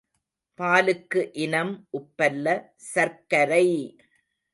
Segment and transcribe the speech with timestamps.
[0.59, 2.47] பாலுக்கு இனம் உப்பல்ல
[2.93, 3.67] சர்க்கரை!